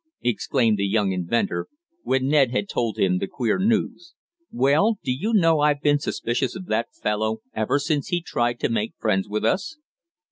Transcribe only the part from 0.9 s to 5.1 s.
inventor, when Ned had told him the queer news. "Well,